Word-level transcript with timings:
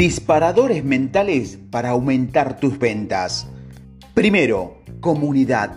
Disparadores 0.00 0.82
mentales 0.82 1.58
para 1.70 1.90
aumentar 1.90 2.58
tus 2.58 2.78
ventas. 2.78 3.46
Primero, 4.14 4.78
comunidad. 5.00 5.76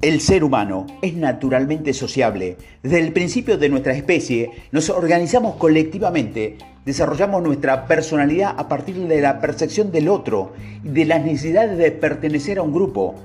El 0.00 0.22
ser 0.22 0.44
humano 0.44 0.86
es 1.02 1.12
naturalmente 1.12 1.92
sociable. 1.92 2.56
Desde 2.82 3.00
el 3.00 3.12
principio 3.12 3.58
de 3.58 3.68
nuestra 3.68 3.92
especie 3.92 4.50
nos 4.72 4.88
organizamos 4.88 5.56
colectivamente, 5.56 6.56
desarrollamos 6.86 7.42
nuestra 7.42 7.86
personalidad 7.86 8.54
a 8.56 8.66
partir 8.66 8.96
de 8.96 9.20
la 9.20 9.42
percepción 9.42 9.92
del 9.92 10.08
otro 10.08 10.54
y 10.82 10.88
de 10.88 11.04
las 11.04 11.22
necesidades 11.22 11.76
de 11.76 11.90
pertenecer 11.90 12.56
a 12.56 12.62
un 12.62 12.72
grupo. 12.72 13.16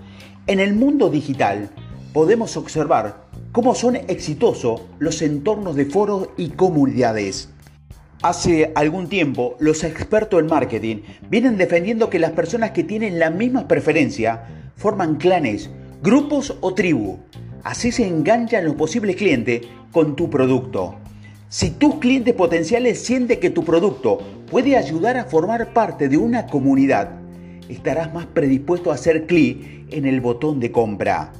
En 0.48 0.60
el 0.60 0.74
mundo 0.74 1.10
digital 1.10 1.70
podemos 2.12 2.58
observar 2.58 3.24
cómo 3.54 3.74
son 3.74 3.96
exitosos 3.96 4.82
los 5.00 5.22
entornos 5.22 5.78
de 5.78 5.86
foros 5.86 6.28
y 6.36 6.50
comunidades. 6.50 7.54
Hace 8.22 8.74
algún 8.76 9.08
tiempo, 9.08 9.56
los 9.60 9.86
expertos 9.86 10.42
en 10.42 10.48
marketing 10.48 10.98
vienen 11.30 11.56
defendiendo 11.56 12.10
que 12.10 12.20
las 12.20 12.32
personas 12.32 12.72
que 12.72 12.84
tienen 12.84 13.18
la 13.18 13.30
misma 13.30 13.66
preferencia 13.66 14.44
forman 14.76 15.16
clanes, 15.16 15.70
grupos 16.04 16.58
o 16.60 16.74
tribus. 16.74 17.18
Así 17.64 17.94
se 17.94 18.06
enganchan 18.06 18.66
los 18.66 18.76
posibles 18.76 19.16
clientes 19.16 19.62
con 19.94 20.18
tu 20.18 20.30
producto. 20.30 20.96
Si 21.48 21.70
tus 21.70 21.96
clientes 21.96 22.34
potenciales 22.34 23.00
sienten 23.00 23.40
que 23.40 23.52
tu 23.52 23.64
producto 23.64 24.18
puede 24.52 24.76
ayudar 24.76 25.16
a 25.16 25.24
formar 25.24 25.72
parte 25.72 26.10
de 26.10 26.18
una 26.18 26.46
comunidad, 26.48 27.12
estarás 27.70 28.14
más 28.14 28.26
predispuesto 28.26 28.92
a 28.92 28.96
hacer 28.96 29.28
clic 29.28 29.86
en 29.92 30.06
el 30.06 30.20
botón 30.20 30.60
de 30.60 30.74
compra. 30.74 31.32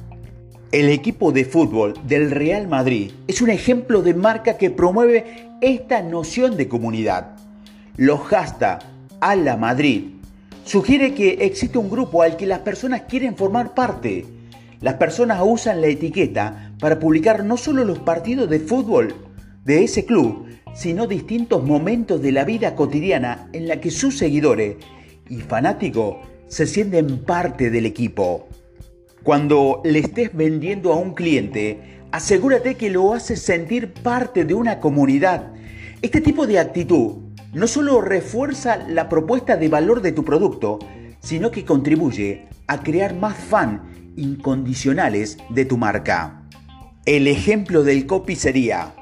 El 0.72 0.88
equipo 0.88 1.32
de 1.32 1.44
fútbol 1.44 1.94
del 2.06 2.30
Real 2.30 2.68
Madrid 2.68 3.10
es 3.26 3.42
un 3.42 3.50
ejemplo 3.50 4.02
de 4.02 4.14
marca 4.14 4.56
que 4.56 4.70
promueve 4.70 5.48
esta 5.60 6.00
noción 6.00 6.56
de 6.56 6.68
comunidad. 6.68 7.32
Los 7.96 8.20
hashtag 8.20 8.78
a 9.20 9.56
Madrid 9.56 10.10
sugiere 10.64 11.12
que 11.12 11.38
existe 11.40 11.76
un 11.76 11.90
grupo 11.90 12.22
al 12.22 12.36
que 12.36 12.46
las 12.46 12.60
personas 12.60 13.02
quieren 13.08 13.36
formar 13.36 13.74
parte. 13.74 14.24
Las 14.80 14.94
personas 14.94 15.42
usan 15.44 15.80
la 15.80 15.88
etiqueta 15.88 16.72
para 16.78 17.00
publicar 17.00 17.44
no 17.44 17.56
solo 17.56 17.84
los 17.84 17.98
partidos 17.98 18.48
de 18.48 18.60
fútbol 18.60 19.12
de 19.64 19.82
ese 19.82 20.04
club, 20.04 20.46
sino 20.72 21.08
distintos 21.08 21.64
momentos 21.64 22.22
de 22.22 22.30
la 22.30 22.44
vida 22.44 22.76
cotidiana 22.76 23.48
en 23.52 23.66
la 23.66 23.80
que 23.80 23.90
sus 23.90 24.16
seguidores 24.16 24.76
y 25.28 25.38
fanáticos 25.38 26.18
se 26.46 26.68
sienten 26.68 27.24
parte 27.24 27.70
del 27.70 27.86
equipo. 27.86 28.46
Cuando 29.22 29.82
le 29.84 29.98
estés 29.98 30.34
vendiendo 30.34 30.92
a 30.92 30.96
un 30.96 31.12
cliente, 31.12 32.00
asegúrate 32.10 32.76
que 32.76 32.88
lo 32.88 33.12
haces 33.12 33.42
sentir 33.42 33.92
parte 33.92 34.46
de 34.46 34.54
una 34.54 34.80
comunidad. 34.80 35.52
Este 36.00 36.22
tipo 36.22 36.46
de 36.46 36.58
actitud 36.58 37.16
no 37.52 37.66
solo 37.66 38.00
refuerza 38.00 38.78
la 38.88 39.10
propuesta 39.10 39.58
de 39.58 39.68
valor 39.68 40.00
de 40.00 40.12
tu 40.12 40.24
producto, 40.24 40.78
sino 41.20 41.50
que 41.50 41.66
contribuye 41.66 42.46
a 42.66 42.82
crear 42.82 43.14
más 43.14 43.36
fans 43.36 43.82
incondicionales 44.16 45.36
de 45.50 45.66
tu 45.66 45.76
marca. 45.76 46.42
El 47.04 47.26
ejemplo 47.26 47.82
del 47.82 48.06
copy 48.06 48.36
sería, 48.36 48.94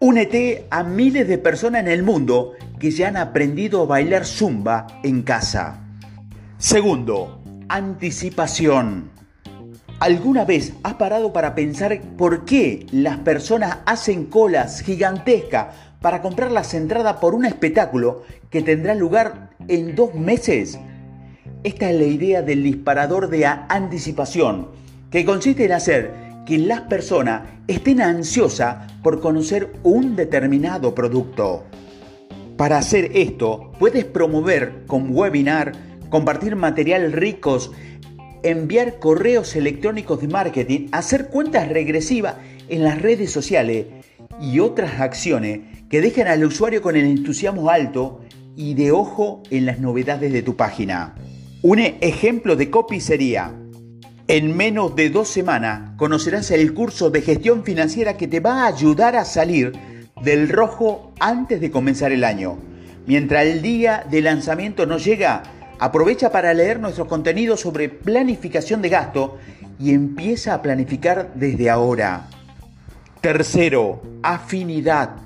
únete 0.00 0.66
a 0.70 0.82
miles 0.82 1.28
de 1.28 1.38
personas 1.38 1.80
en 1.80 1.88
el 1.88 2.02
mundo 2.02 2.52
que 2.78 2.90
ya 2.90 3.08
han 3.08 3.16
aprendido 3.16 3.82
a 3.82 3.86
bailar 3.86 4.26
zumba 4.26 4.86
en 5.02 5.22
casa. 5.22 5.82
Segundo, 6.58 7.40
anticipación. 7.68 9.15
¿Alguna 9.98 10.44
vez 10.44 10.74
has 10.82 10.94
parado 10.94 11.32
para 11.32 11.54
pensar 11.54 12.02
por 12.18 12.44
qué 12.44 12.86
las 12.92 13.16
personas 13.18 13.78
hacen 13.86 14.26
colas 14.26 14.82
gigantescas 14.82 15.68
para 16.02 16.20
comprar 16.20 16.50
las 16.50 16.74
entradas 16.74 17.16
por 17.16 17.34
un 17.34 17.46
espectáculo 17.46 18.22
que 18.50 18.60
tendrá 18.60 18.94
lugar 18.94 19.50
en 19.68 19.94
dos 19.94 20.14
meses? 20.14 20.78
Esta 21.64 21.90
es 21.90 21.96
la 21.96 22.04
idea 22.04 22.42
del 22.42 22.62
disparador 22.62 23.30
de 23.30 23.46
anticipación, 23.46 24.68
que 25.10 25.24
consiste 25.24 25.64
en 25.64 25.72
hacer 25.72 26.12
que 26.44 26.58
las 26.58 26.82
personas 26.82 27.48
estén 27.66 28.02
ansiosas 28.02 28.92
por 29.02 29.22
conocer 29.22 29.72
un 29.82 30.14
determinado 30.14 30.94
producto. 30.94 31.64
Para 32.58 32.76
hacer 32.76 33.12
esto, 33.14 33.72
puedes 33.78 34.04
promover 34.04 34.84
con 34.86 35.08
webinar, 35.16 35.72
compartir 36.10 36.54
material 36.54 37.12
ricos 37.12 37.72
enviar 38.50 38.98
correos 38.98 39.56
electrónicos 39.56 40.20
de 40.20 40.28
marketing, 40.28 40.88
hacer 40.92 41.28
cuentas 41.28 41.68
regresivas 41.68 42.36
en 42.68 42.82
las 42.82 43.00
redes 43.00 43.30
sociales 43.30 43.86
y 44.40 44.60
otras 44.60 45.00
acciones 45.00 45.60
que 45.88 46.00
dejen 46.00 46.28
al 46.28 46.44
usuario 46.44 46.82
con 46.82 46.96
el 46.96 47.04
entusiasmo 47.04 47.70
alto 47.70 48.20
y 48.56 48.74
de 48.74 48.92
ojo 48.92 49.42
en 49.50 49.66
las 49.66 49.78
novedades 49.78 50.32
de 50.32 50.42
tu 50.42 50.56
página. 50.56 51.14
Un 51.62 51.78
ejemplo 51.78 52.56
de 52.56 52.70
copy 52.70 53.00
sería, 53.00 53.52
en 54.28 54.56
menos 54.56 54.96
de 54.96 55.10
dos 55.10 55.28
semanas 55.28 55.92
conocerás 55.96 56.50
el 56.50 56.74
curso 56.74 57.10
de 57.10 57.22
gestión 57.22 57.64
financiera 57.64 58.16
que 58.16 58.26
te 58.26 58.40
va 58.40 58.64
a 58.64 58.66
ayudar 58.66 59.14
a 59.14 59.24
salir 59.24 59.72
del 60.22 60.48
rojo 60.48 61.12
antes 61.20 61.60
de 61.60 61.70
comenzar 61.70 62.12
el 62.12 62.24
año. 62.24 62.58
Mientras 63.06 63.46
el 63.46 63.62
día 63.62 64.04
de 64.10 64.22
lanzamiento 64.22 64.84
no 64.86 64.98
llega, 64.98 65.44
Aprovecha 65.78 66.32
para 66.32 66.54
leer 66.54 66.80
nuestros 66.80 67.06
contenidos 67.06 67.60
sobre 67.60 67.90
planificación 67.90 68.80
de 68.80 68.88
gasto 68.88 69.38
y 69.78 69.92
empieza 69.92 70.54
a 70.54 70.62
planificar 70.62 71.32
desde 71.34 71.68
ahora. 71.68 72.28
Tercero, 73.20 74.00
afinidad. 74.22 75.16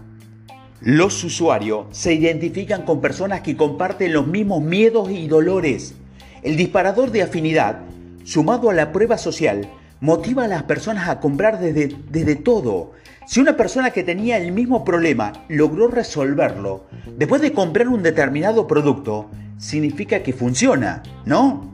Los 0.80 1.22
usuarios 1.22 1.86
se 1.92 2.14
identifican 2.14 2.82
con 2.82 3.00
personas 3.00 3.42
que 3.42 3.56
comparten 3.56 4.12
los 4.12 4.26
mismos 4.26 4.62
miedos 4.62 5.10
y 5.10 5.28
dolores. 5.28 5.94
El 6.42 6.56
disparador 6.56 7.12
de 7.12 7.22
afinidad, 7.22 7.80
sumado 8.24 8.70
a 8.70 8.74
la 8.74 8.90
prueba 8.90 9.18
social, 9.18 9.68
motiva 10.00 10.44
a 10.44 10.48
las 10.48 10.64
personas 10.64 11.08
a 11.08 11.20
comprar 11.20 11.60
desde, 11.60 11.94
desde 12.08 12.34
todo. 12.34 12.92
Si 13.26 13.38
una 13.38 13.56
persona 13.56 13.90
que 13.90 14.02
tenía 14.02 14.38
el 14.38 14.50
mismo 14.50 14.84
problema 14.84 15.44
logró 15.48 15.86
resolverlo, 15.86 16.86
después 17.16 17.40
de 17.40 17.52
comprar 17.52 17.86
un 17.88 18.02
determinado 18.02 18.66
producto, 18.66 19.30
significa 19.60 20.22
que 20.22 20.32
funciona, 20.32 21.02
¿no? 21.26 21.70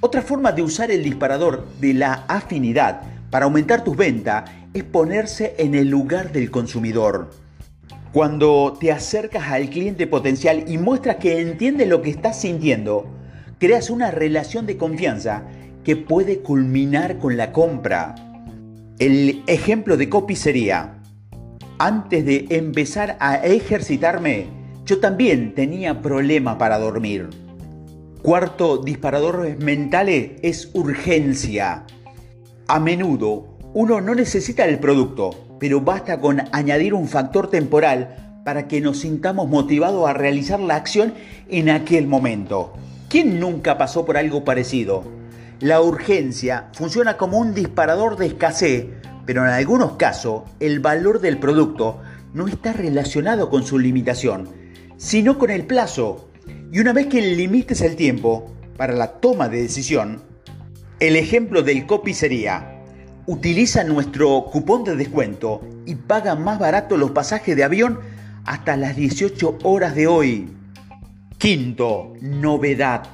Otra 0.00 0.20
forma 0.20 0.52
de 0.52 0.62
usar 0.62 0.90
el 0.90 1.04
disparador 1.04 1.66
de 1.80 1.94
la 1.94 2.24
afinidad 2.26 3.02
para 3.30 3.44
aumentar 3.44 3.84
tus 3.84 3.96
ventas 3.96 4.50
es 4.74 4.82
ponerse 4.82 5.54
en 5.58 5.74
el 5.74 5.88
lugar 5.88 6.32
del 6.32 6.50
consumidor. 6.50 7.30
Cuando 8.12 8.76
te 8.80 8.90
acercas 8.90 9.48
al 9.48 9.70
cliente 9.70 10.08
potencial 10.08 10.64
y 10.66 10.78
muestras 10.78 11.16
que 11.16 11.40
entiende 11.40 11.86
lo 11.86 12.02
que 12.02 12.10
estás 12.10 12.40
sintiendo, 12.40 13.06
creas 13.58 13.90
una 13.90 14.10
relación 14.10 14.66
de 14.66 14.76
confianza 14.76 15.44
que 15.84 15.94
puede 15.94 16.40
culminar 16.40 17.18
con 17.18 17.36
la 17.36 17.52
compra. 17.52 18.16
El 18.98 19.44
ejemplo 19.46 19.96
de 19.96 20.08
copy 20.08 20.34
sería, 20.34 20.98
antes 21.78 22.24
de 22.26 22.46
empezar 22.50 23.16
a 23.20 23.36
ejercitarme, 23.36 24.59
yo 24.90 24.98
también 24.98 25.54
tenía 25.54 26.02
problema 26.02 26.58
para 26.58 26.76
dormir. 26.76 27.30
Cuarto 28.22 28.78
disparador 28.78 29.56
mental 29.62 30.08
es 30.08 30.68
urgencia. 30.74 31.84
A 32.66 32.80
menudo 32.80 33.56
uno 33.72 34.00
no 34.00 34.16
necesita 34.16 34.64
el 34.64 34.80
producto, 34.80 35.30
pero 35.60 35.80
basta 35.80 36.20
con 36.20 36.42
añadir 36.50 36.92
un 36.92 37.06
factor 37.06 37.48
temporal 37.48 38.40
para 38.44 38.66
que 38.66 38.80
nos 38.80 38.98
sintamos 38.98 39.48
motivados 39.48 40.08
a 40.08 40.12
realizar 40.12 40.58
la 40.58 40.74
acción 40.74 41.14
en 41.48 41.70
aquel 41.70 42.08
momento. 42.08 42.72
¿Quién 43.08 43.38
nunca 43.38 43.78
pasó 43.78 44.04
por 44.04 44.16
algo 44.16 44.44
parecido? 44.44 45.04
La 45.60 45.80
urgencia 45.82 46.68
funciona 46.72 47.16
como 47.16 47.38
un 47.38 47.54
disparador 47.54 48.16
de 48.16 48.26
escasez, 48.26 48.86
pero 49.24 49.44
en 49.44 49.50
algunos 49.50 49.92
casos 49.92 50.42
el 50.58 50.80
valor 50.80 51.20
del 51.20 51.38
producto 51.38 52.00
no 52.34 52.48
está 52.48 52.72
relacionado 52.72 53.50
con 53.50 53.62
su 53.62 53.78
limitación, 53.78 54.59
sino 55.00 55.38
con 55.38 55.48
el 55.50 55.64
plazo. 55.64 56.28
Y 56.70 56.78
una 56.78 56.92
vez 56.92 57.06
que 57.06 57.22
limites 57.22 57.80
el 57.80 57.96
tiempo 57.96 58.52
para 58.76 58.92
la 58.92 59.12
toma 59.12 59.48
de 59.48 59.62
decisión, 59.62 60.22
el 61.00 61.16
ejemplo 61.16 61.62
del 61.62 61.86
copy 61.86 62.12
sería, 62.12 62.82
utiliza 63.26 63.82
nuestro 63.82 64.44
cupón 64.52 64.84
de 64.84 64.96
descuento 64.96 65.62
y 65.86 65.94
paga 65.94 66.34
más 66.34 66.58
barato 66.58 66.98
los 66.98 67.12
pasajes 67.12 67.56
de 67.56 67.64
avión 67.64 67.98
hasta 68.44 68.76
las 68.76 68.94
18 68.94 69.60
horas 69.62 69.94
de 69.94 70.06
hoy. 70.06 70.50
Quinto, 71.38 72.12
novedad. 72.20 73.04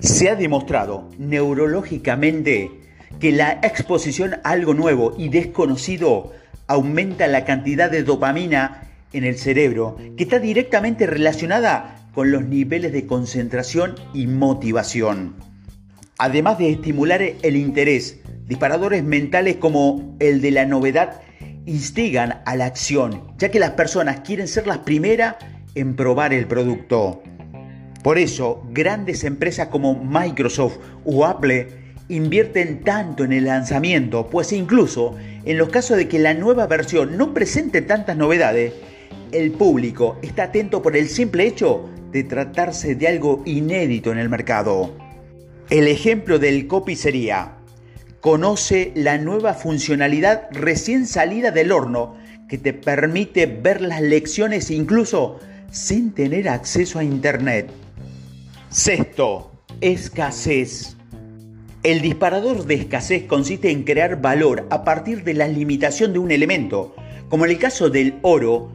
Se 0.00 0.28
ha 0.28 0.36
demostrado 0.36 1.08
neurológicamente 1.16 2.70
que 3.18 3.32
la 3.32 3.52
exposición 3.62 4.34
a 4.44 4.50
algo 4.50 4.74
nuevo 4.74 5.14
y 5.16 5.30
desconocido 5.30 6.32
aumenta 6.66 7.26
la 7.28 7.46
cantidad 7.46 7.90
de 7.90 8.02
dopamina 8.02 8.87
en 9.12 9.24
el 9.24 9.38
cerebro 9.38 9.96
que 10.16 10.24
está 10.24 10.38
directamente 10.38 11.06
relacionada 11.06 12.08
con 12.14 12.30
los 12.30 12.44
niveles 12.44 12.92
de 12.92 13.06
concentración 13.06 13.94
y 14.12 14.26
motivación. 14.26 15.36
Además 16.18 16.58
de 16.58 16.70
estimular 16.70 17.22
el 17.22 17.56
interés, 17.56 18.20
disparadores 18.46 19.04
mentales 19.04 19.56
como 19.56 20.16
el 20.18 20.40
de 20.40 20.50
la 20.50 20.66
novedad 20.66 21.20
instigan 21.64 22.40
a 22.44 22.56
la 22.56 22.66
acción, 22.66 23.34
ya 23.38 23.50
que 23.50 23.60
las 23.60 23.72
personas 23.72 24.20
quieren 24.20 24.48
ser 24.48 24.66
las 24.66 24.78
primeras 24.78 25.36
en 25.74 25.94
probar 25.94 26.32
el 26.32 26.46
producto. 26.46 27.22
Por 28.02 28.18
eso, 28.18 28.64
grandes 28.70 29.22
empresas 29.24 29.68
como 29.68 30.02
Microsoft 30.02 30.78
o 31.04 31.26
Apple 31.26 31.68
invierten 32.08 32.80
tanto 32.82 33.24
en 33.24 33.32
el 33.32 33.44
lanzamiento, 33.44 34.28
pues 34.28 34.52
incluso 34.52 35.16
en 35.44 35.58
los 35.58 35.68
casos 35.68 35.96
de 35.98 36.08
que 36.08 36.18
la 36.18 36.34
nueva 36.34 36.66
versión 36.66 37.18
no 37.18 37.34
presente 37.34 37.82
tantas 37.82 38.16
novedades, 38.16 38.72
el 39.32 39.52
público 39.52 40.18
está 40.22 40.44
atento 40.44 40.82
por 40.82 40.96
el 40.96 41.08
simple 41.08 41.46
hecho 41.46 41.88
de 42.12 42.24
tratarse 42.24 42.94
de 42.94 43.08
algo 43.08 43.42
inédito 43.44 44.12
en 44.12 44.18
el 44.18 44.28
mercado. 44.28 44.94
El 45.70 45.88
ejemplo 45.88 46.38
del 46.38 46.66
copy 46.66 46.96
sería, 46.96 47.56
conoce 48.20 48.92
la 48.94 49.18
nueva 49.18 49.54
funcionalidad 49.54 50.48
recién 50.50 51.06
salida 51.06 51.50
del 51.50 51.72
horno 51.72 52.16
que 52.48 52.58
te 52.58 52.72
permite 52.72 53.46
ver 53.46 53.80
las 53.80 54.00
lecciones 54.00 54.70
incluso 54.70 55.38
sin 55.70 56.12
tener 56.12 56.48
acceso 56.48 56.98
a 56.98 57.04
Internet. 57.04 57.70
Sexto, 58.70 59.52
escasez. 59.80 60.96
El 61.82 62.00
disparador 62.00 62.64
de 62.66 62.74
escasez 62.74 63.24
consiste 63.24 63.70
en 63.70 63.84
crear 63.84 64.20
valor 64.20 64.66
a 64.70 64.82
partir 64.84 65.22
de 65.24 65.34
la 65.34 65.46
limitación 65.46 66.12
de 66.12 66.18
un 66.18 66.30
elemento, 66.30 66.94
como 67.28 67.44
en 67.44 67.52
el 67.52 67.58
caso 67.58 67.90
del 67.90 68.14
oro, 68.22 68.72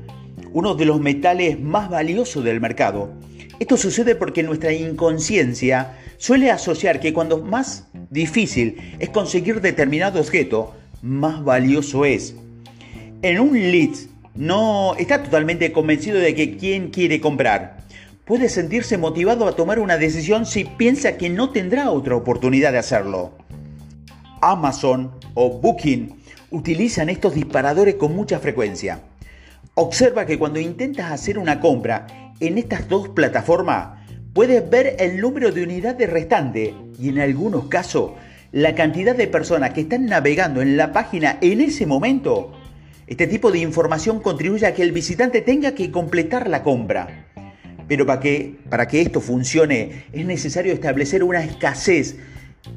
uno 0.53 0.75
de 0.75 0.85
los 0.85 1.01
metales 1.01 1.59
más 1.59 1.89
valiosos 1.89 2.43
del 2.43 2.61
mercado. 2.61 3.11
Esto 3.59 3.75
sucede 3.75 4.15
porque 4.15 4.43
nuestra 4.43 4.71
inconsciencia 4.71 5.97
suele 6.17 6.51
asociar 6.51 6.99
que 6.99 7.11
cuando 7.11 7.39
más 7.39 7.87
difícil 8.09 8.95
es 8.99 9.09
conseguir 9.09 9.61
determinado 9.61 10.19
objeto, 10.19 10.73
más 11.01 11.43
valioso 11.43 12.05
es. 12.05 12.35
En 13.21 13.39
un 13.39 13.53
lead 13.53 13.95
no 14.35 14.95
está 14.95 15.23
totalmente 15.23 15.71
convencido 15.71 16.19
de 16.19 16.33
que 16.35 16.57
quien 16.57 16.89
quiere 16.89 17.19
comprar 17.19 17.83
puede 18.25 18.47
sentirse 18.47 18.97
motivado 18.97 19.47
a 19.47 19.55
tomar 19.55 19.79
una 19.79 19.97
decisión 19.97 20.45
si 20.45 20.63
piensa 20.63 21.17
que 21.17 21.29
no 21.29 21.49
tendrá 21.49 21.91
otra 21.91 22.15
oportunidad 22.15 22.71
de 22.71 22.77
hacerlo. 22.77 23.33
Amazon 24.41 25.11
o 25.33 25.49
Booking 25.59 26.15
utilizan 26.51 27.09
estos 27.09 27.33
disparadores 27.33 27.95
con 27.95 28.15
mucha 28.15 28.39
frecuencia. 28.39 29.01
Observa 29.75 30.27
que 30.27 30.37
cuando 30.37 30.59
intentas 30.59 31.11
hacer 31.11 31.39
una 31.39 31.59
compra 31.59 32.05
en 32.39 32.59
estas 32.59 32.87
dos 32.87 33.09
plataformas, 33.09 34.05
puedes 34.31 34.69
ver 34.69 34.97
el 34.99 35.19
número 35.19 35.51
de 35.51 35.63
unidades 35.63 36.07
restante 36.11 36.75
y 36.99 37.09
en 37.09 37.17
algunos 37.17 37.65
casos 37.69 38.11
la 38.51 38.75
cantidad 38.75 39.15
de 39.15 39.25
personas 39.25 39.71
que 39.71 39.81
están 39.81 40.05
navegando 40.05 40.61
en 40.61 40.77
la 40.77 40.93
página 40.93 41.39
en 41.41 41.59
ese 41.59 41.87
momento. 41.87 42.51
Este 43.07 43.25
tipo 43.25 43.51
de 43.51 43.59
información 43.59 44.19
contribuye 44.19 44.67
a 44.67 44.75
que 44.75 44.83
el 44.83 44.91
visitante 44.91 45.41
tenga 45.41 45.73
que 45.73 45.89
completar 45.89 46.47
la 46.49 46.61
compra. 46.61 47.31
Pero 47.87 48.05
para 48.05 48.19
que, 48.19 48.59
para 48.69 48.87
que 48.87 49.01
esto 49.01 49.21
funcione 49.21 50.05
es 50.13 50.23
necesario 50.23 50.71
establecer 50.71 51.23
una 51.23 51.43
escasez, 51.43 52.17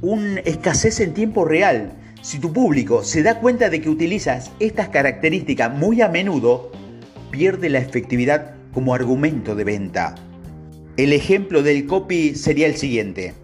una 0.00 0.40
escasez 0.40 1.00
en 1.00 1.12
tiempo 1.12 1.44
real. 1.44 1.92
Si 2.22 2.38
tu 2.38 2.54
público 2.54 3.04
se 3.04 3.22
da 3.22 3.38
cuenta 3.38 3.68
de 3.68 3.82
que 3.82 3.90
utilizas 3.90 4.50
estas 4.60 4.88
características 4.88 5.74
muy 5.74 6.00
a 6.00 6.08
menudo, 6.08 6.72
pierde 7.36 7.68
la 7.68 7.80
efectividad 7.80 8.54
como 8.72 8.94
argumento 8.94 9.54
de 9.54 9.64
venta. 9.64 10.14
El 10.96 11.12
ejemplo 11.12 11.62
del 11.62 11.84
copy 11.84 12.34
sería 12.34 12.66
el 12.66 12.76
siguiente. 12.76 13.34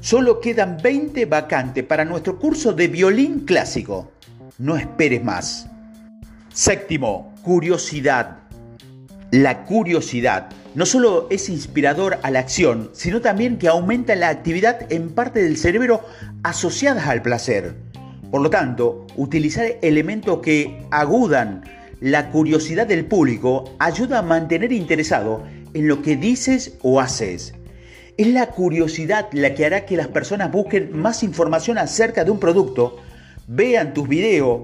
Solo 0.00 0.40
quedan 0.40 0.78
20 0.80 1.26
vacantes 1.26 1.82
para 1.82 2.04
nuestro 2.04 2.38
curso 2.38 2.72
de 2.72 2.86
violín 2.86 3.40
clásico. 3.40 4.12
No 4.58 4.76
esperes 4.76 5.24
más. 5.24 5.66
Séptimo, 6.54 7.34
curiosidad. 7.42 8.38
La 9.32 9.64
curiosidad 9.64 10.50
no 10.76 10.86
solo 10.86 11.26
es 11.28 11.48
inspirador 11.48 12.20
a 12.22 12.30
la 12.30 12.38
acción, 12.38 12.90
sino 12.92 13.20
también 13.20 13.58
que 13.58 13.66
aumenta 13.66 14.14
la 14.14 14.28
actividad 14.28 14.86
en 14.92 15.10
parte 15.10 15.42
del 15.42 15.56
cerebro 15.56 16.04
asociadas 16.44 17.08
al 17.08 17.22
placer. 17.22 17.74
Por 18.30 18.40
lo 18.40 18.50
tanto, 18.50 19.04
utilizar 19.16 19.66
elementos 19.82 20.38
que 20.42 20.86
agudan 20.92 21.64
la 22.02 22.30
curiosidad 22.30 22.88
del 22.88 23.04
público 23.06 23.76
ayuda 23.78 24.18
a 24.18 24.22
mantener 24.22 24.72
interesado 24.72 25.44
en 25.72 25.86
lo 25.86 26.02
que 26.02 26.16
dices 26.16 26.76
o 26.82 26.98
haces. 26.98 27.54
Es 28.16 28.26
la 28.26 28.46
curiosidad 28.46 29.28
la 29.30 29.54
que 29.54 29.64
hará 29.64 29.86
que 29.86 29.96
las 29.96 30.08
personas 30.08 30.50
busquen 30.50 30.98
más 30.98 31.22
información 31.22 31.78
acerca 31.78 32.24
de 32.24 32.32
un 32.32 32.40
producto, 32.40 32.96
vean 33.46 33.94
tus 33.94 34.08
videos, 34.08 34.62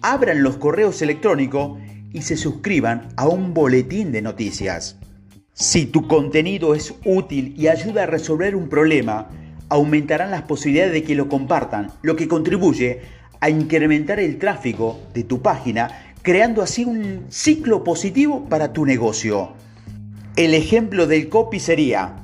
abran 0.00 0.42
los 0.42 0.56
correos 0.56 1.00
electrónicos 1.02 1.78
y 2.12 2.22
se 2.22 2.36
suscriban 2.36 3.10
a 3.16 3.28
un 3.28 3.54
boletín 3.54 4.10
de 4.10 4.20
noticias. 4.20 4.98
Si 5.52 5.86
tu 5.86 6.08
contenido 6.08 6.74
es 6.74 6.94
útil 7.04 7.54
y 7.56 7.68
ayuda 7.68 8.02
a 8.02 8.06
resolver 8.06 8.56
un 8.56 8.68
problema, 8.68 9.30
aumentarán 9.68 10.32
las 10.32 10.42
posibilidades 10.42 10.94
de 10.94 11.04
que 11.04 11.14
lo 11.14 11.28
compartan, 11.28 11.92
lo 12.02 12.16
que 12.16 12.26
contribuye 12.26 13.02
a 13.38 13.50
incrementar 13.50 14.18
el 14.18 14.38
tráfico 14.38 14.98
de 15.14 15.22
tu 15.22 15.42
página, 15.42 16.11
creando 16.22 16.62
así 16.62 16.84
un 16.84 17.26
ciclo 17.28 17.82
positivo 17.84 18.46
para 18.48 18.72
tu 18.72 18.86
negocio. 18.86 19.52
El 20.36 20.54
ejemplo 20.54 21.06
del 21.06 21.28
copy 21.28 21.58
sería, 21.58 22.16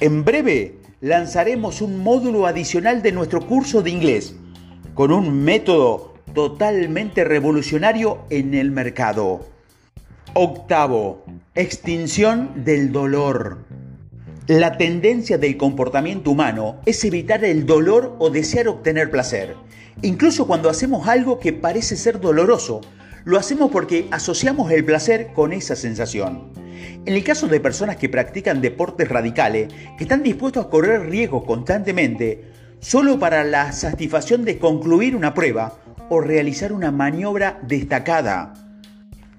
en 0.00 0.24
breve 0.24 0.78
lanzaremos 1.00 1.80
un 1.80 2.02
módulo 2.02 2.46
adicional 2.46 3.02
de 3.02 3.12
nuestro 3.12 3.46
curso 3.46 3.82
de 3.82 3.90
inglés, 3.90 4.34
con 4.94 5.12
un 5.12 5.44
método 5.44 6.14
totalmente 6.34 7.24
revolucionario 7.24 8.18
en 8.30 8.54
el 8.54 8.70
mercado. 8.72 9.46
Octavo, 10.34 11.24
extinción 11.54 12.64
del 12.64 12.92
dolor. 12.92 13.64
La 14.48 14.76
tendencia 14.76 15.38
del 15.38 15.56
comportamiento 15.56 16.30
humano 16.30 16.76
es 16.84 17.04
evitar 17.04 17.44
el 17.44 17.64
dolor 17.64 18.16
o 18.18 18.28
desear 18.28 18.68
obtener 18.68 19.10
placer. 19.10 19.56
Incluso 20.02 20.46
cuando 20.46 20.68
hacemos 20.68 21.08
algo 21.08 21.38
que 21.40 21.52
parece 21.52 21.96
ser 21.96 22.20
doloroso, 22.20 22.82
lo 23.26 23.38
hacemos 23.38 23.72
porque 23.72 24.06
asociamos 24.12 24.70
el 24.70 24.84
placer 24.84 25.32
con 25.34 25.52
esa 25.52 25.74
sensación. 25.74 26.52
En 27.04 27.12
el 27.12 27.24
caso 27.24 27.48
de 27.48 27.58
personas 27.58 27.96
que 27.96 28.08
practican 28.08 28.60
deportes 28.60 29.08
radicales, 29.08 29.68
que 29.98 30.04
están 30.04 30.22
dispuestos 30.22 30.64
a 30.64 30.70
correr 30.70 31.10
riesgos 31.10 31.42
constantemente, 31.44 32.44
solo 32.78 33.18
para 33.18 33.42
la 33.42 33.72
satisfacción 33.72 34.44
de 34.44 34.60
concluir 34.60 35.16
una 35.16 35.34
prueba 35.34 35.76
o 36.08 36.20
realizar 36.20 36.72
una 36.72 36.92
maniobra 36.92 37.58
destacada, 37.66 38.54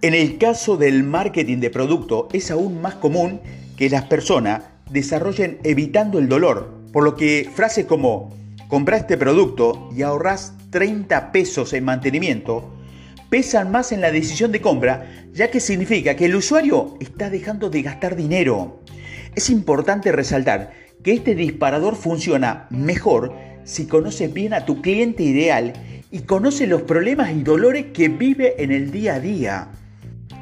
en 0.01 0.13
el 0.13 0.37
caso 0.37 0.75
del 0.75 1.03
marketing 1.03 1.59
de 1.59 1.69
producto 1.69 2.27
es 2.33 2.51
aún 2.51 2.81
más 2.81 2.95
común 2.95 3.39
que 3.77 3.89
las 3.89 4.03
personas 4.03 4.63
desarrollen 4.91 5.59
evitando 5.63 6.19
el 6.19 6.27
dolor, 6.27 6.73
por 6.91 7.05
lo 7.05 7.15
que 7.15 7.49
frases 7.55 7.85
como 7.85 8.35
compra 8.67 8.97
este 8.97 9.15
producto 9.15 9.89
y 9.95 10.01
ahorras 10.01 10.55
30 10.71 11.31
pesos 11.31 11.71
en 11.71 11.85
mantenimiento 11.85 12.76
pesan 13.29 13.71
más 13.71 13.91
en 13.91 14.01
la 14.01 14.11
decisión 14.11 14.51
de 14.51 14.61
compra, 14.61 15.05
ya 15.33 15.51
que 15.51 15.59
significa 15.59 16.15
que 16.15 16.25
el 16.25 16.35
usuario 16.35 16.97
está 16.99 17.29
dejando 17.29 17.69
de 17.69 17.81
gastar 17.81 18.15
dinero. 18.15 18.81
Es 19.35 19.49
importante 19.49 20.11
resaltar 20.11 20.71
que 21.03 21.13
este 21.13 21.35
disparador 21.35 21.95
funciona 21.95 22.67
mejor 22.69 23.33
si 23.63 23.85
conoces 23.85 24.33
bien 24.33 24.53
a 24.53 24.65
tu 24.65 24.81
cliente 24.81 25.23
ideal 25.23 25.73
y 26.09 26.19
conoce 26.19 26.67
los 26.67 26.83
problemas 26.83 27.31
y 27.31 27.43
dolores 27.43 27.87
que 27.93 28.09
vive 28.09 28.61
en 28.63 28.71
el 28.71 28.91
día 28.91 29.15
a 29.15 29.19
día. 29.19 29.67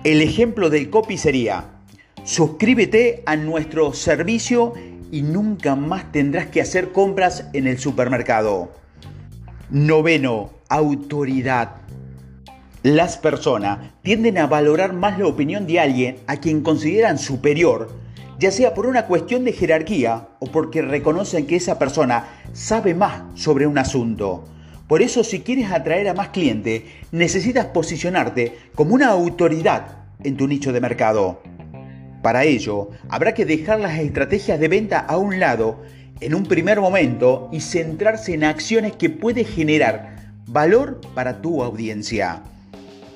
El 0.03 0.21
ejemplo 0.21 0.69
del 0.69 0.89
copy 0.89 1.17
sería, 1.17 1.65
suscríbete 2.23 3.23
a 3.25 3.35
nuestro 3.35 3.93
servicio 3.93 4.73
y 5.11 5.23
nunca 5.23 5.75
más 5.75 6.11
tendrás 6.11 6.47
que 6.47 6.61
hacer 6.61 6.91
compras 6.91 7.45
en 7.53 7.67
el 7.67 7.79
supermercado. 7.79 8.71
Noveno, 9.71 10.51
autoridad. 10.69 11.77
Las 12.85 13.17
personas 13.17 13.79
tienden 14.03 14.37
a 14.37 14.45
valorar 14.45 14.93
más 14.93 15.17
la 15.17 15.25
opinión 15.25 15.65
de 15.65 15.79
alguien 15.79 16.17
a 16.27 16.37
quien 16.37 16.61
consideran 16.61 17.17
superior, 17.17 17.97
ya 18.37 18.51
sea 18.51 18.75
por 18.75 18.85
una 18.85 19.07
cuestión 19.07 19.43
de 19.43 19.53
jerarquía 19.53 20.27
o 20.37 20.45
porque 20.45 20.83
reconocen 20.83 21.47
que 21.47 21.55
esa 21.55 21.79
persona 21.79 22.27
sabe 22.53 22.93
más 22.93 23.23
sobre 23.33 23.65
un 23.65 23.79
asunto. 23.79 24.45
Por 24.87 25.01
eso 25.01 25.23
si 25.23 25.39
quieres 25.39 25.71
atraer 25.71 26.09
a 26.09 26.13
más 26.13 26.27
clientes, 26.27 26.83
necesitas 27.11 27.65
posicionarte 27.65 28.55
como 28.75 28.93
una 28.93 29.07
autoridad 29.07 30.03
en 30.23 30.37
tu 30.37 30.47
nicho 30.47 30.71
de 30.71 30.81
mercado. 30.81 31.41
Para 32.21 32.43
ello, 32.43 32.91
habrá 33.09 33.33
que 33.33 33.47
dejar 33.47 33.79
las 33.79 33.97
estrategias 33.97 34.59
de 34.59 34.67
venta 34.67 34.99
a 34.99 35.17
un 35.17 35.39
lado 35.39 35.81
en 36.19 36.35
un 36.35 36.43
primer 36.43 36.79
momento 36.81 37.49
y 37.51 37.61
centrarse 37.61 38.35
en 38.35 38.43
acciones 38.43 38.95
que 38.95 39.09
pueden 39.09 39.45
generar 39.45 40.33
valor 40.45 41.01
para 41.15 41.41
tu 41.41 41.63
audiencia. 41.63 42.43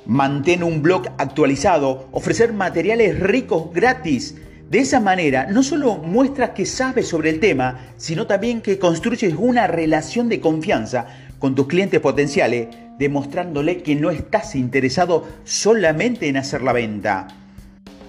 Mantén 0.10 0.64
un 0.64 0.82
blog 0.82 1.04
actualizado, 1.20 2.10
ofrecer 2.12 2.52
materiales 2.52 3.20
ricos 3.20 3.72
gratis. 3.72 4.34
De 4.68 4.80
esa 4.80 5.00
manera 5.00 5.46
no 5.52 5.62
solo 5.62 5.98
muestras 5.98 6.50
que 6.56 6.66
sabes 6.66 7.08
sobre 7.08 7.30
el 7.30 7.40
tema, 7.40 7.82
sino 7.96 8.26
también 8.26 8.62
que 8.62 8.80
construyes 8.80 9.36
una 9.38 9.68
relación 9.68 10.28
de 10.28 10.40
confianza 10.40 11.06
con 11.38 11.54
tus 11.54 11.68
clientes 11.68 12.00
potenciales, 12.00 12.70
demostrándole 12.98 13.84
que 13.84 13.96
no 13.96 14.10
estás 14.10 14.56
interesado 14.56 15.28
solamente 15.44 16.28
en 16.28 16.38
hacer 16.38 16.64
la 16.64 16.74
venta. 16.74 17.28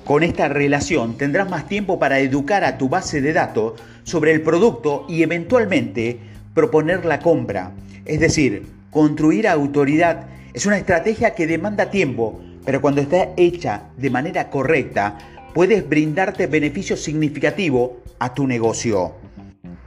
Con 0.06 0.22
esta 0.22 0.48
relación 0.48 1.18
tendrás 1.18 1.50
más 1.50 1.68
tiempo 1.68 1.98
para 1.98 2.20
educar 2.20 2.64
a 2.64 2.78
tu 2.78 2.88
base 2.88 3.20
de 3.20 3.34
datos 3.34 3.74
sobre 4.04 4.32
el 4.32 4.40
producto 4.40 5.04
y 5.06 5.22
eventualmente 5.22 6.18
proponer 6.54 7.04
la 7.04 7.18
compra. 7.18 7.72
Es 8.06 8.20
decir, 8.20 8.66
construir 8.90 9.46
autoridad 9.46 10.39
es 10.52 10.66
una 10.66 10.78
estrategia 10.78 11.34
que 11.34 11.46
demanda 11.46 11.90
tiempo, 11.90 12.40
pero 12.64 12.80
cuando 12.80 13.00
está 13.00 13.30
hecha 13.36 13.90
de 13.96 14.10
manera 14.10 14.50
correcta, 14.50 15.18
puedes 15.54 15.88
brindarte 15.88 16.46
beneficios 16.46 17.00
significativos 17.02 17.92
a 18.18 18.34
tu 18.34 18.46
negocio. 18.46 19.14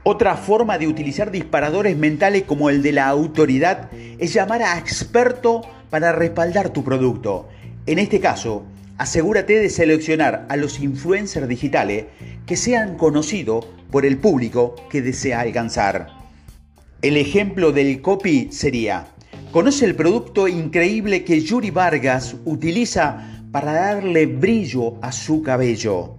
Otra 0.04 0.36
forma 0.36 0.78
de 0.78 0.88
utilizar 0.88 1.32
disparadores 1.32 1.98
mentales 1.98 2.44
como 2.44 2.70
el 2.70 2.82
de 2.82 2.92
la 2.92 3.08
autoridad 3.08 3.90
es 4.20 4.34
llamar 4.34 4.62
a 4.62 4.78
experto 4.78 5.62
para 5.90 6.12
respaldar 6.12 6.70
tu 6.70 6.84
producto. 6.84 7.48
En 7.86 8.00
este 8.00 8.20
caso, 8.20 8.64
asegúrate 8.98 9.60
de 9.60 9.70
seleccionar 9.70 10.46
a 10.50 10.58
los 10.58 10.80
influencers 10.80 11.48
digitales 11.48 12.06
que 12.46 12.58
sean 12.58 12.98
conocidos 12.98 13.66
por 13.92 14.06
el 14.06 14.18
público 14.18 14.76
que 14.90 15.02
desea 15.02 15.42
alcanzar. 15.42 16.08
El 17.02 17.18
ejemplo 17.18 17.72
del 17.74 18.02
copy 18.02 18.50
sería, 18.52 19.08
conoce 19.54 19.86
el 19.86 19.96
producto 19.96 20.48
increíble 20.48 21.24
que 21.24 21.40
Yuri 21.40 21.70
Vargas 21.70 22.36
utiliza 22.44 23.44
para 23.52 23.72
darle 23.72 24.26
brillo 24.26 24.96
a 25.04 25.12
su 25.12 25.44
cabello. 25.44 26.16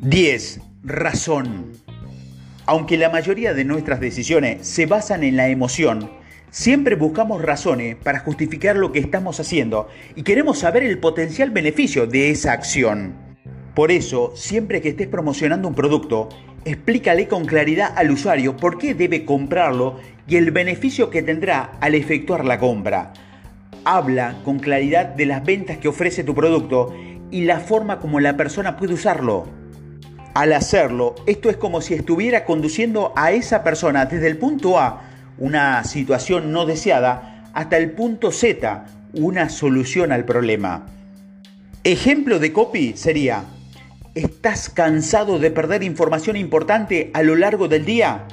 10. 0.00 0.60
Razón. 0.82 1.70
Aunque 2.66 2.98
la 2.98 3.08
mayoría 3.08 3.54
de 3.54 3.64
nuestras 3.64 4.00
decisiones 4.00 4.66
se 4.66 4.86
basan 4.86 5.22
en 5.22 5.36
la 5.36 5.48
emoción, 5.48 6.10
siempre 6.50 6.96
buscamos 6.96 7.40
razones 7.40 7.94
para 7.94 8.18
justificar 8.18 8.74
lo 8.74 8.90
que 8.90 8.98
estamos 8.98 9.38
haciendo 9.38 9.86
y 10.16 10.24
queremos 10.24 10.58
saber 10.58 10.82
el 10.82 10.98
potencial 10.98 11.50
beneficio 11.50 12.08
de 12.08 12.30
esa 12.30 12.50
acción. 12.50 13.14
Por 13.76 13.92
eso, 13.92 14.32
siempre 14.34 14.80
que 14.80 14.88
estés 14.88 15.06
promocionando 15.06 15.68
un 15.68 15.76
producto, 15.76 16.28
explícale 16.64 17.28
con 17.28 17.44
claridad 17.44 17.92
al 17.96 18.10
usuario 18.10 18.56
por 18.56 18.76
qué 18.76 18.94
debe 18.94 19.24
comprarlo 19.24 20.00
y 20.30 20.36
el 20.36 20.52
beneficio 20.52 21.10
que 21.10 21.22
tendrá 21.22 21.72
al 21.80 21.96
efectuar 21.96 22.44
la 22.44 22.60
compra. 22.60 23.12
Habla 23.84 24.36
con 24.44 24.60
claridad 24.60 25.06
de 25.06 25.26
las 25.26 25.44
ventas 25.44 25.78
que 25.78 25.88
ofrece 25.88 26.22
tu 26.22 26.36
producto 26.36 26.94
y 27.32 27.42
la 27.42 27.58
forma 27.58 27.98
como 27.98 28.20
la 28.20 28.36
persona 28.36 28.76
puede 28.76 28.94
usarlo. 28.94 29.48
Al 30.34 30.52
hacerlo, 30.52 31.16
esto 31.26 31.50
es 31.50 31.56
como 31.56 31.80
si 31.80 31.94
estuviera 31.94 32.44
conduciendo 32.44 33.12
a 33.16 33.32
esa 33.32 33.64
persona 33.64 34.06
desde 34.06 34.28
el 34.28 34.38
punto 34.38 34.78
A, 34.78 35.02
una 35.36 35.82
situación 35.82 36.52
no 36.52 36.64
deseada, 36.64 37.50
hasta 37.52 37.76
el 37.76 37.90
punto 37.90 38.30
Z, 38.30 38.86
una 39.14 39.48
solución 39.48 40.12
al 40.12 40.24
problema. 40.24 40.86
Ejemplo 41.82 42.38
de 42.38 42.52
copy 42.52 42.92
sería, 42.96 43.46
¿estás 44.14 44.68
cansado 44.68 45.40
de 45.40 45.50
perder 45.50 45.82
información 45.82 46.36
importante 46.36 47.10
a 47.14 47.24
lo 47.24 47.34
largo 47.34 47.66
del 47.66 47.84
día? 47.84 48.28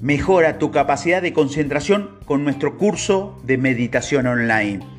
Mejora 0.00 0.58
tu 0.58 0.70
capacidad 0.70 1.20
de 1.20 1.32
concentración 1.32 2.10
con 2.24 2.44
nuestro 2.44 2.78
curso 2.78 3.36
de 3.42 3.58
meditación 3.58 4.28
online. 4.28 4.97